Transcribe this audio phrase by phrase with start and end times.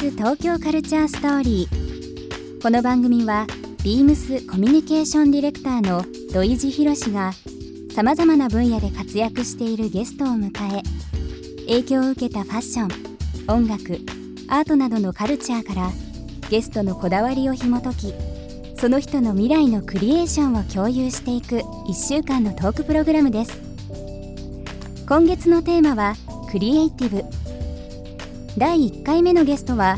[0.00, 2.62] ス東京カルチャーストーリー。
[2.62, 3.46] この番組は
[3.84, 7.34] ビームスコミュニケーションディレクターの土井博志が
[7.94, 10.82] さまざまな分野で活躍しているゲストを迎え
[11.66, 13.98] 影響を受けたファッション音楽
[14.48, 15.90] アートなどのカルチャーから
[16.48, 18.14] ゲストのこだわりを紐解き
[18.78, 23.60] その人の未来のクリエーションを共有していく1週間のトークプログラムです。
[25.06, 26.14] 今月のテーマは
[26.50, 27.39] クリエイティブ。
[28.58, 29.96] 第1回目のゲストは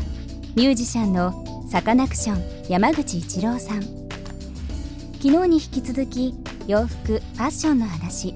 [0.55, 3.81] ミュージシャンのサカナクション山口一郎さん。
[3.81, 6.35] 昨日に引き続き
[6.67, 8.35] 洋服ファッションの話。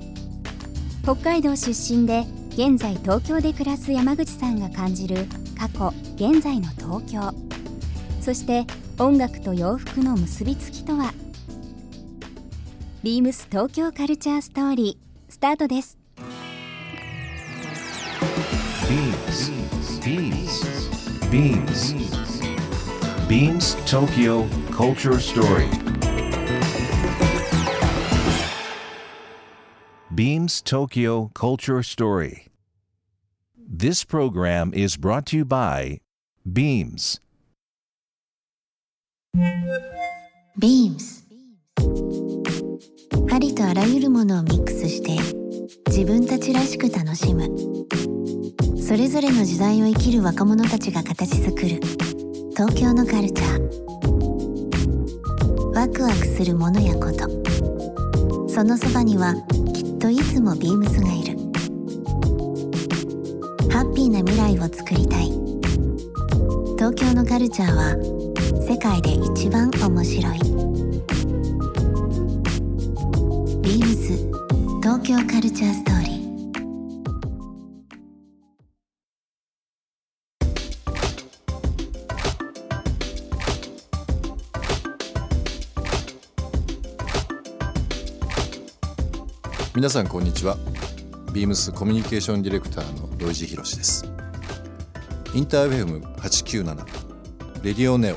[1.04, 5.28] 北海道出身で現在東京で暮らす山口さんが感じる
[5.58, 7.34] 過去現在の東京。
[8.20, 8.66] そして
[8.98, 11.14] 音楽と洋服の結びつきとは。
[13.04, 16.07] ビームス東京カルチャーストーリースタートです。
[19.27, 19.51] Beams.
[21.29, 22.41] Beams.
[23.27, 25.69] Beams Tokyo Culture Story.
[30.15, 32.47] Beams Tokyo Culture Story.
[33.57, 35.99] This program is brought to you by
[36.47, 37.19] Beams.
[40.57, 41.25] Beams
[43.33, 45.46] ありとあらゆるものをミックスして
[45.88, 47.50] 自分たちらしく楽しむ。
[48.82, 51.82] それぞれの時代を生きる若者たちが形作る。
[52.52, 53.62] 東京のカルチャー。
[55.74, 57.28] ワクワクするものやこと。
[58.50, 59.36] そのそばには
[59.74, 61.38] きっといつもビームスがいる。
[63.70, 65.32] ハッピーな未来を作りたい。
[66.78, 67.96] 東京のカルチャーは
[68.66, 70.57] 世界で一番面白い。
[74.88, 76.18] 東京カルチャーストーリー。
[89.76, 90.56] 皆さんこんにちは。
[91.34, 94.06] ビームスコミュニケーションディレクターの土井地博です。
[95.34, 96.86] インター FM897
[97.62, 98.16] レディオネオ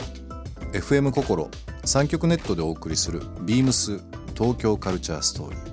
[0.72, 1.50] FM 心
[1.82, 4.00] 3極ネットでお送りするビームス
[4.34, 5.69] 東京カルチャーストーリー。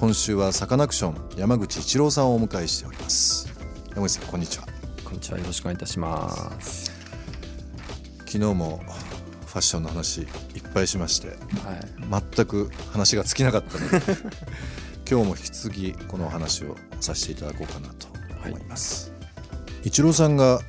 [0.00, 3.52] 今週はサカナクション山口一郎さんをお迎えしております。
[3.94, 4.66] 山口さんこんにちは。
[5.04, 5.38] こんにちは。
[5.38, 6.90] よろしくお願いいたします。
[8.20, 8.80] 昨日も
[9.46, 10.28] ファッションの話いっ
[10.72, 11.34] ぱいしましては
[12.22, 12.26] い。
[12.34, 13.96] 全く話が尽きなかったので
[15.10, 18.06] 今日も引き続きこのお話をさせていただこうかなと
[18.46, 19.12] 思います、
[19.84, 20.62] 一郎さんが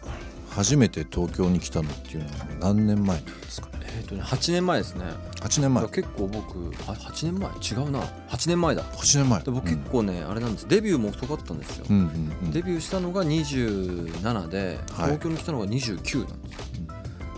[0.49, 3.67] 初めて東京に来たのっていうのは何年前ですか？
[3.67, 5.05] ねえっ、とね8年前ですね。
[5.41, 5.87] 8年前。
[5.89, 6.57] 結構僕
[6.87, 7.49] あ8年前？
[7.49, 8.01] 違うな。
[8.29, 8.83] 8年前だ。
[8.83, 9.41] 8年前。
[9.43, 10.67] で僕結構ね、あれなんです。
[10.67, 11.85] デビューも遅かったんですよ。
[11.89, 12.05] うんうん
[12.43, 12.51] うん。
[12.51, 15.17] デビューしたのが27で、はい。
[15.17, 16.65] 東京に来たのが29なんですよ。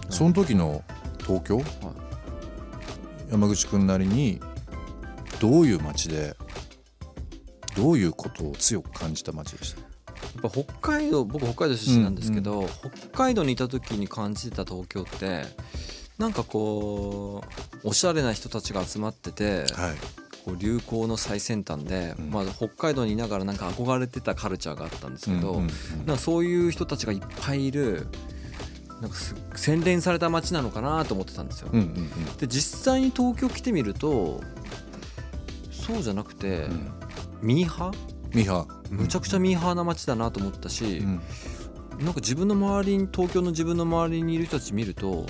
[0.10, 0.84] その時の
[1.26, 1.62] 東京、
[3.32, 4.40] 山口君なりに
[5.40, 6.36] どういう街で
[7.76, 9.82] どういうことを強く感じた街でした？
[9.82, 9.88] や
[10.40, 12.68] っぱ北海道僕北海道出身なんですけど、
[13.12, 15.44] 北海道にいた時に感じてた東京って
[16.24, 17.44] なんかこ
[17.84, 19.96] うおしゃれな人たちが集まってて、はい。
[20.46, 22.30] こう流行の最先端で、うん。
[22.32, 25.60] まあ、北海道にいながらなんか憧れてたカルチャーがあったんですけど、
[26.06, 28.08] なんかそういう人たちがいっぱいいる
[29.02, 31.70] なんかす洗練された街なのかなと思ってたんですよ。
[32.40, 34.40] で実際に東京来てみると
[35.72, 36.90] そうじゃなくて、ん。
[37.42, 37.98] ミーハー？
[38.34, 41.22] ミハむちゃくちゃミーハーな街だなと思ったし、うん。
[42.00, 45.26] なんか自分の周りに東京の自分の周りにいる人たち見ると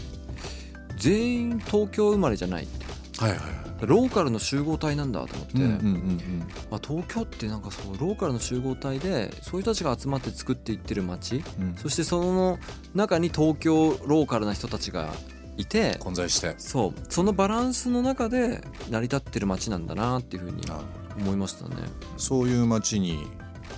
[1.04, 2.86] 全員東京生まれじゃないって。
[3.20, 3.54] はいはいはい。
[3.86, 11.44] ローカルの集合体なんだと思って、うんうんうんあ東京ってなんかそうローカルの集合体でそういう人たちが集まって作っていってる街。
[11.60, 11.68] うん。
[11.68, 12.58] うんそしてその
[12.96, 15.14] 中に東京ローカルな人たちが
[15.58, 15.98] いて。
[16.00, 16.56] 混在して。
[16.58, 16.94] そう。
[17.10, 20.80] そのバランスの中で成り立ってる街なんだなっていうふうにあ
[21.20, 21.76] 思いましたね。
[22.16, 23.28] そういう街に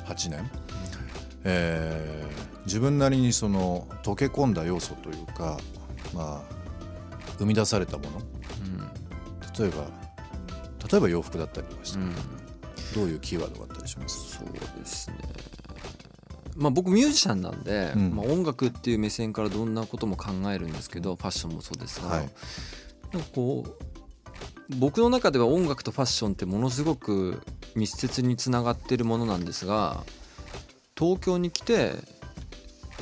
[0.06, 0.52] 8年、
[1.44, 5.60] えー自分なりにその溶け込んだ要素というか
[6.16, 6.55] まあ
[7.37, 8.21] 生み出されたもの？
[9.59, 9.87] 例えば
[10.91, 12.15] 例えば洋服だったりとかして、うん、うん
[12.93, 14.37] どういうキーワードがあったりします？
[14.37, 14.47] そう
[14.79, 15.17] ですね。
[16.55, 18.15] まあ僕ミュージシャンなんで、うん。
[18.15, 22.29] まあ、音楽っていう目線からどんなことも考えるんですけどファッションもそうですが、はい。
[23.11, 27.41] なんかこう僕の中では音楽とファッションってものすごく
[27.75, 30.03] 密接につながってるものなんですが
[30.97, 31.91] 東京に来て、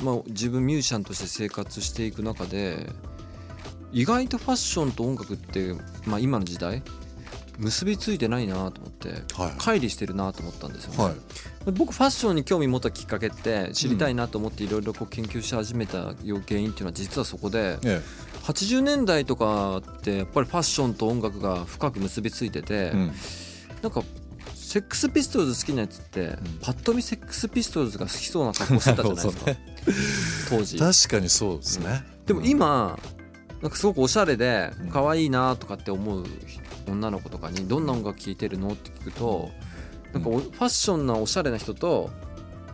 [0.02, 2.90] まあ、自分ミュージシャンとして生活していく中で
[3.94, 5.72] 意外とファッションと音楽って、
[6.04, 6.82] まあ、今の時代
[7.58, 9.20] 結びついてないなと思ってはい。
[9.52, 11.14] 乖離してるなと思ったんですよね、はい。
[11.72, 18.02] 僕ファッションに興味持ったきっかけって知りたいなと思っていろいろこう研究し始めた原因っていうのは実はそこでえ
[18.42, 23.12] 80年代とかってやっぱりファッションと音楽が深く結びついてて、えうん。
[23.82, 24.02] なんか
[24.54, 29.52] セックスピストルズ好きなやつって、パッと見セックスピストルズが好きそうな格好してたじゃないですか、
[30.58, 30.78] 当時。
[30.78, 32.04] 確かにそうですね。
[32.26, 32.98] でも今
[33.64, 34.90] なんかすごくおしゃれでうん。
[34.90, 36.24] 可愛いなとかって思う
[36.86, 39.50] 女の子とかにどんな音楽聴いてるのって聞くと
[40.12, 42.10] なんかおファッションなおしゃれな人と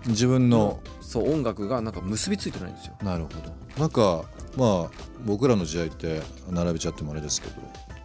[0.08, 2.94] 自分のそう音楽がなんか結びついてないんですよ。
[3.02, 3.80] なるほど。
[3.80, 4.24] なんか
[4.56, 4.90] まあ
[5.24, 7.54] 僕らの時代って並べちゃってもあれですけど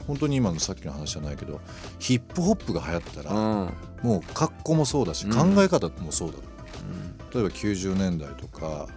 [0.05, 1.61] 本当に今のさっきの話じゃないけど
[1.97, 3.73] ヒップホップが流行ったらうん。
[4.03, 5.55] もう格好もそうだし、うん。
[5.55, 6.37] 考え方もそうだ
[7.33, 8.87] 例えば90年代とか、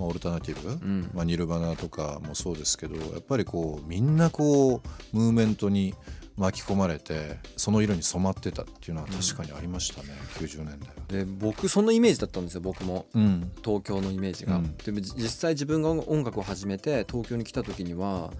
[0.00, 1.10] まあ、オルタナティブ、うん。
[1.12, 4.80] まあ、ニルバナとかもそうですけどやっぱりこうみんなこ
[5.12, 5.94] うムーブメントに
[6.38, 10.08] 巻き込まれてその色に染まってたっていうのは確かにありましたね、
[10.38, 10.94] 90年代は。
[11.08, 13.06] で僕そのイメージだったんですよ僕も。
[13.14, 13.52] うん。
[13.62, 14.56] 東京のイメージが。
[14.56, 14.74] うん。
[14.78, 18.32] でも実際自分が音楽を始めて東京に来た時には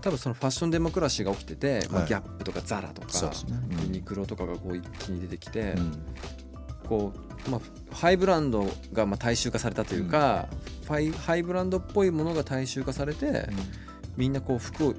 [0.00, 2.08] 多分そのファッションデモクラシーが起きてて、まあはい。
[2.08, 3.30] ギャップとかザラとかね。
[3.72, 3.82] うん。
[3.86, 5.92] ユニクロとかがこう一気に出てきて、うん
[6.88, 10.48] こうまあ、ハイブランドがまあ大衆化されたというか、
[10.84, 13.48] ファイハイブランドっぽいものが大衆化されて、
[14.16, 14.94] みんなこう服を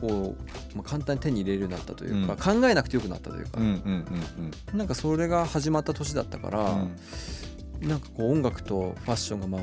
[0.00, 0.36] こ
[0.74, 4.04] う、まあ、簡単に手に入れるようになったというか、考えなくてよくなったというか、うんうん
[4.72, 4.78] うん。
[4.78, 6.96] なんかそれが始まった年だったから、うん
[7.80, 9.60] なんかこう音楽とファッションがまあ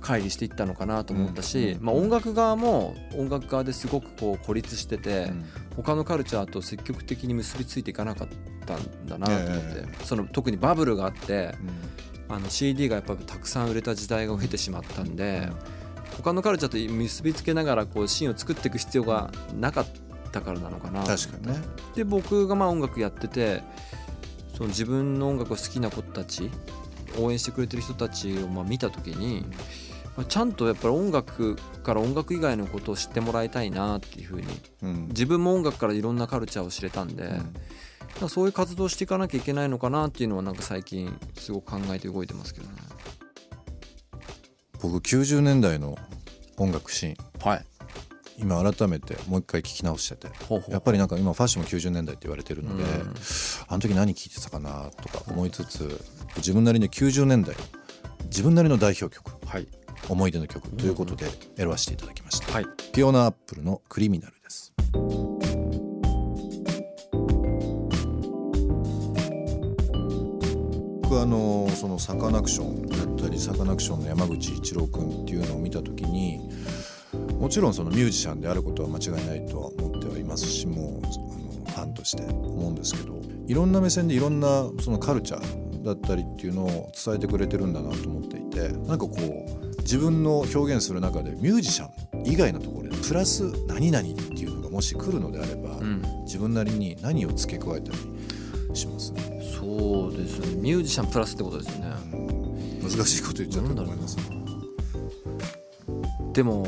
[0.00, 5.44] 乖離していったのかなと思ったし、うんまあ、音楽側も音楽側ですごくこう孤立してて、うん。
[5.76, 8.28] 他のカルチャーと積極的に結びついていかなかっ
[8.64, 11.54] たんだなと思って、えその特にバブルがあって
[12.28, 15.48] あの CD がやっぱりたくさん売れた時代が経てしまったんで、
[16.16, 19.86] 他のカルチャーと結びつけながらこうシーンを作っていく必要がなかっ
[20.32, 21.58] たからなのかな確かにね。
[21.94, 23.62] で僕がまあ音楽やってて
[24.56, 26.50] その自分の音楽を好きな子たち
[27.18, 29.44] 応援してくれてる人たちをまあ見た時に、
[30.16, 34.46] まあちゃんとやっぱり音楽から音楽以外のことを知ってもらいたいなっていうふうに
[34.82, 35.08] うん。
[35.08, 37.52] 自分も音楽からいろんなカルチャーを知れたんで、なん。
[38.20, 42.72] かそういう活動をしていかなきゃいけないのかなっていうのはなんか最近すごく考えて動いてますけどね。
[44.80, 45.96] 僕90年代の
[46.58, 47.16] 音楽シーン。
[47.48, 47.64] はい、
[48.38, 50.28] 今改めてもう一回聞き直してて。
[50.68, 53.14] やっぱりなんか今ファッションも90年代って言われてるので、うん。
[53.68, 56.00] あの時何聞いてたかなとか思いつつ
[56.36, 57.62] 自分なりに90年代の
[58.24, 59.66] 自分なりの代表曲はい。
[60.08, 62.66] 思い出の曲ということで選ばせていただきました、はい。
[62.92, 64.72] ピオナアップルの「クリミナル」です。
[71.02, 76.50] 僕はあのそのサカナクションだったりサカナクションの山口一郎君っていうのを見た時に
[77.38, 97.98] もちろんそのミュージシャンであることは間違いないとは思ってはいますしもうあのファンとして思うんですけどいろんな目線でいろんなそのカルチャーだったりっていうのを伝えてくれてるんだなと思っていてなんかこう自分の表現する中でミュージシャン以外のところでプラス何々っていうのがもし来るのであれば、うん、自分なりに何を付け加えたり
[98.74, 99.14] します、
[99.58, 100.56] そうですね。
[100.56, 101.94] ミュージシャンプラスってことですよね。
[102.82, 104.16] 難しいこと言っちゃったと思います。
[106.32, 106.66] でも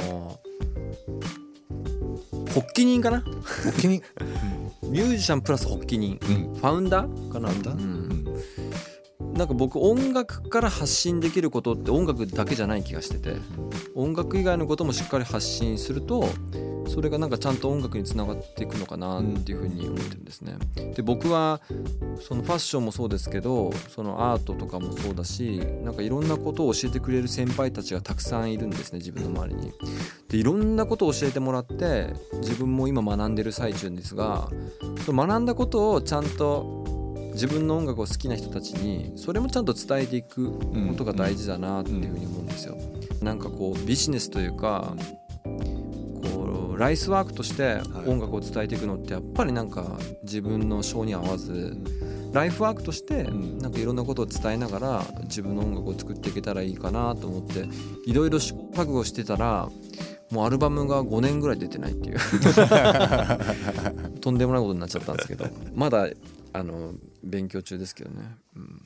[2.48, 3.24] 発起人かな？
[3.68, 4.02] お気に
[4.82, 6.18] ミュージシャンプラス発起人。
[6.22, 6.54] うん。
[6.54, 7.50] ファウンダーかな？
[7.50, 7.97] ううんん
[9.38, 13.36] なんか僕音楽から発信できることって音楽だけじゃない気がしてて
[13.94, 16.28] 音楽以外のこともしっかり発信すると
[16.88, 20.56] それがなんかちゃんと音楽につながっていくのかなっていうふうに思ってるんですね。
[20.96, 21.60] で僕は
[22.20, 29.72] そのファッションもそうですけどそのアートとかもそうだしなんかいろんなことを教えてくれる先輩たちがたくさんいるんですね自分の周りに。
[30.28, 32.08] でいろんなことを教えてもらって
[32.40, 34.50] 自分も今学んでる最中ですが
[35.04, 36.77] その学んだことをちゃんと
[37.38, 42.76] 自分の音楽を好きな人たちにそれもちゃんと伝えていくことが大事だなっていうふうに思うんですよ。
[43.22, 44.92] なんかこうビジネスというか
[46.34, 51.76] こうライスワークとして音楽を伝えていくのってやっぱりなんか自分の性に合わず
[52.32, 53.58] ライフワークとしてん。
[53.58, 57.68] なんかいろんなことを伝えながら自分の音楽を作っていけたらいいかなと思って
[58.04, 59.68] いろいろ試行錯誤してたら
[60.32, 62.18] もうアルバムが5年ぐらい出てないっていう。
[64.20, 66.08] とんでもないことになっちゃったんですけどまだ
[66.52, 68.82] あの勉強中ですけどね、うん、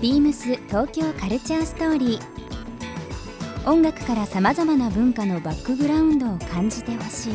[0.00, 7.32] ビームス東京カルチャーストーリー音楽からさまざまな文化のバックグラウンドを感じてほしい。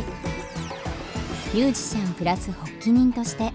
[1.53, 3.51] ミュージシャンプラス発起人として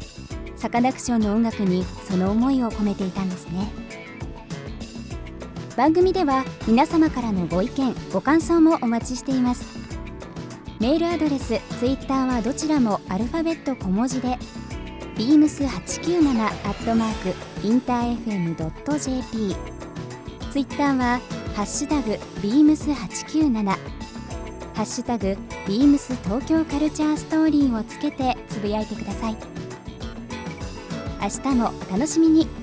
[0.55, 3.69] サカナクションの音楽にその思いを込めていたんですね。
[5.77, 9.78] 番組では皆様からのご意見ご感想もお待ちしています。
[10.81, 14.39] メールアドレス Twitter はどちらもアルファベット小文字で
[15.17, 19.57] beams897 アットマークインター FM.jp
[20.53, 21.21] ツイッターは
[21.57, 29.37] ハッシュタグ beams897 ハッシュタグ beams 東京カルチャーストーリーをつけてつぶやいてください。
[31.21, 32.58] 明日も楽しみに。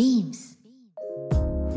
[0.00, 0.56] BEAMS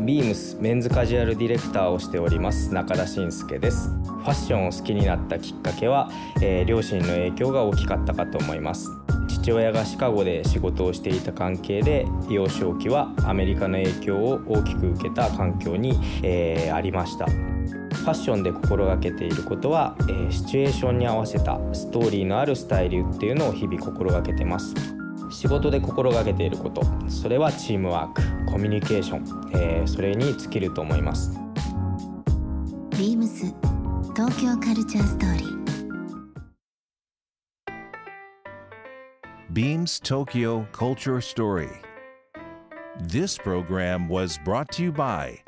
[0.06, 3.90] ビームスメンズカジュアルディレクターをしております中田信介です。
[3.90, 6.10] ファッションを好きになったきっかけは、
[6.42, 8.90] えー両親の影響が大きかったかと思います。
[9.28, 17.26] 父親がシカゴで仕事をしていた関係で幼少期はアメリカの影響を大きく受けた環境に、えーありました。
[17.26, 24.74] ファッションで心がけていることは、えーシチュエーションに合わせたストーリーのあるスタイルっていうのを日々心がけてます。
[25.34, 28.22] 仕事で心がけていることそれはチームワーク
[28.52, 31.32] コミュニケーション、えーそれに尽きると思います
[32.92, 33.54] BEAMS
[34.16, 35.64] 東京カルチャーストーリー
[39.54, 41.70] Beams Tokyo Culture Story.
[43.02, 45.40] This program was brought to you by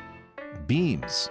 [0.67, 1.29] Beams